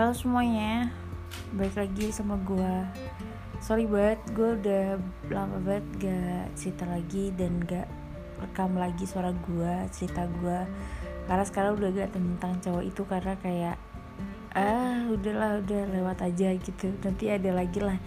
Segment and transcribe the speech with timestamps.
[0.00, 0.88] Halo semuanya,
[1.52, 2.72] balik lagi sama gue
[3.60, 4.96] Sorry banget, gue udah
[5.28, 7.84] lama banget gak cerita lagi dan gak
[8.40, 10.64] rekam lagi suara gue, cerita gue
[11.28, 13.76] Karena sekarang udah gak tentang cowok itu karena kayak
[14.56, 16.96] Ah udahlah udah lewat aja gitu.
[17.04, 18.00] Nanti ada lagi lah,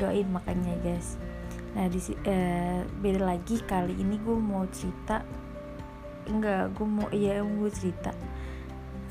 [0.00, 1.20] doain makanya guys.
[1.76, 5.20] Nah di uh, beda lagi kali ini gue mau cerita
[6.24, 8.16] Enggak, gue mau, iya gue cerita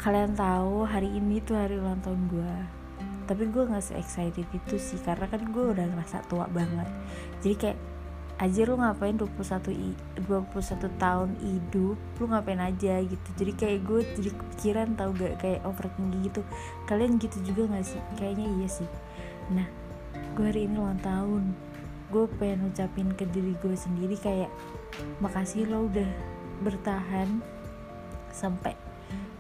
[0.03, 2.83] kalian tahu hari ini tuh hari ulang tahun gue
[3.23, 6.91] tapi gue nggak se excited itu sih karena kan gue udah ngerasa tua banget.
[7.39, 7.79] Jadi kayak
[8.35, 9.31] aja lu ngapain 21
[9.71, 9.95] i
[10.27, 12.99] 21 tahun hidup lu ngapain aja?
[12.99, 13.29] Gitu.
[13.39, 16.43] Jadi kayak gue jadi kepikiran tau gak kayak overthinking gitu.
[16.83, 18.01] Kalian gitu juga gak sih?
[18.19, 18.89] Kayaknya iya sih.
[19.55, 19.67] Nah
[20.35, 21.55] gue hari ini ulang tahun.
[22.11, 24.51] Gue pengen ucapin ke diri gue sendiri kayak
[25.23, 26.11] makasih lo udah
[26.59, 27.39] bertahan
[28.35, 28.82] sampai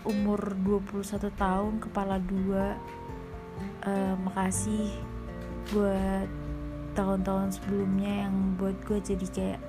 [0.03, 2.77] umur 21 tahun kepala dua.
[3.83, 4.95] Uh, makasih
[5.71, 6.27] buat
[6.95, 9.61] tahun-tahun sebelumnya yang buat gue jadi kayak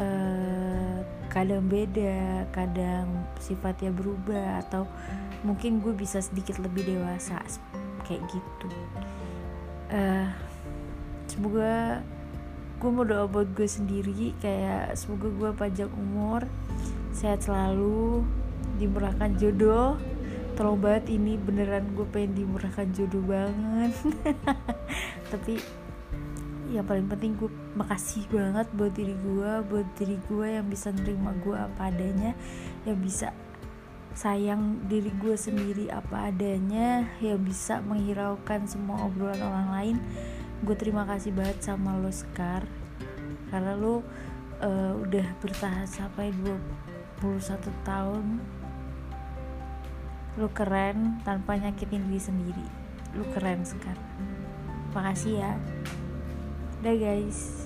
[0.00, 0.98] uh,
[1.32, 3.06] kadang beda kadang
[3.40, 4.84] sifatnya berubah atau
[5.44, 7.40] mungkin gue bisa sedikit lebih dewasa
[8.04, 8.68] kayak gitu.
[9.86, 10.28] Uh,
[11.30, 12.02] semoga
[12.76, 16.44] gue mau doa buat gue sendiri kayak semoga gue panjang umur
[17.14, 18.20] sehat selalu
[18.78, 19.96] dimurahkan jodoh.
[20.56, 23.92] Tolong banget ini beneran gue pengen dimurahkan jodoh banget.
[25.32, 25.60] Tapi
[26.72, 31.30] yang paling penting gue makasih banget buat diri gue buat diri gue yang bisa nerima
[31.38, 32.34] gue apa adanya
[32.82, 33.30] yang bisa
[34.16, 39.96] sayang diri gue sendiri apa adanya yang bisa menghiraukan semua obrolan orang lain.
[40.64, 42.64] Gue terima kasih banget sama lo Scar
[43.52, 44.00] karena lo
[44.64, 47.44] uh, udah bertahan sampai 21
[47.84, 48.40] tahun
[50.36, 52.66] lu keren tanpa nyakitin diri sendiri.
[53.16, 54.08] Lu keren sekarang.
[54.92, 55.52] Makasih ya.
[56.80, 57.65] Udah guys